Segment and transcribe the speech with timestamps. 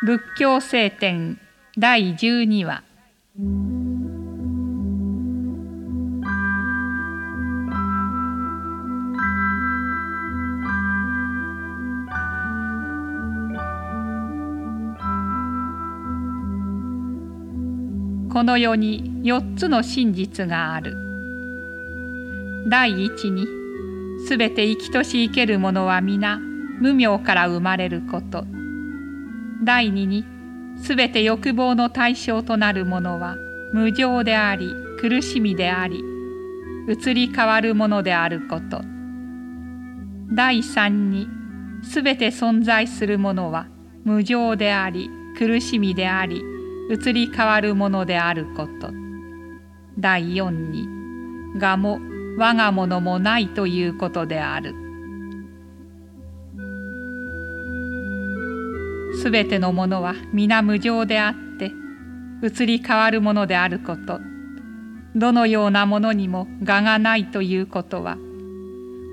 [0.00, 1.40] 仏教聖典
[1.76, 2.84] 第12話
[18.32, 20.94] この世に4つの真実がある。
[22.70, 23.48] 第一に
[24.28, 28.57] すべて生きとし生けるものは皆無明から生まれること。
[29.64, 30.24] 第二に
[30.76, 33.36] すべて欲望の対象となるものは
[33.72, 36.02] 無常であり苦しみであり
[36.88, 38.82] 移り変わるものであること。
[40.32, 41.28] 第三に
[41.82, 43.66] すべて存在するものは
[44.04, 46.42] 無常であり苦しみであり
[46.90, 48.90] 移り変わるものであること。
[49.98, 50.86] 第四に
[51.60, 51.98] 我も
[52.38, 54.87] 我が物もないということである。
[59.20, 61.72] すべてのものは皆無常であって
[62.42, 64.20] 移り変わるものであること。
[65.16, 68.18] どのようなものにも我がないということは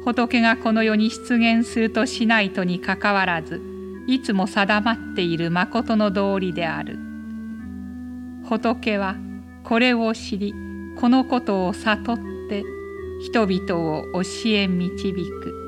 [0.03, 3.61] 仏がこの世に出現するとしないとにかかわらず
[4.07, 6.99] いつも定まっている誠の道理である。
[8.47, 9.15] 仏は
[9.63, 10.53] これを知り
[10.99, 12.17] このことを悟っ
[12.49, 12.63] て
[13.21, 15.64] 人々を教え導く。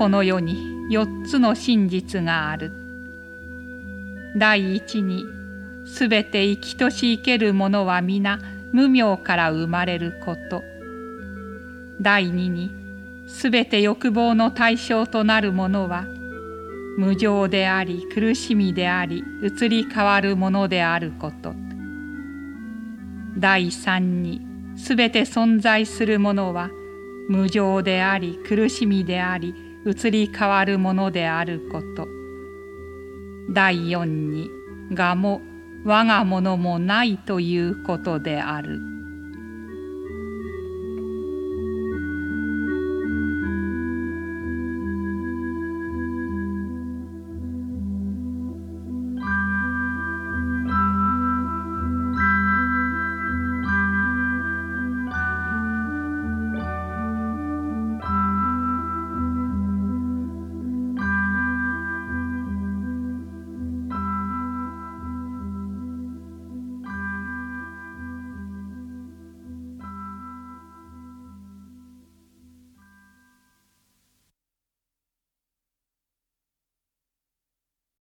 [0.00, 0.56] この世に
[0.90, 2.72] 4つの真実がある。
[4.34, 5.26] 第一に、
[5.84, 8.38] すべて生きとし生けるものは皆
[8.72, 10.62] 無明から生まれること。
[12.00, 12.70] 第二に、
[13.28, 16.06] すべて欲望の対象となるものは、
[16.96, 21.52] 無常であり苦しみであり移り変わるものであること。
[23.36, 24.40] 第三に、
[24.78, 26.70] すべて存在するものは、
[27.28, 32.06] 無常であり苦しみであり移り変わるものであること
[33.50, 34.50] 第四に
[34.96, 35.40] 我も
[35.84, 38.78] 我がものもないということである。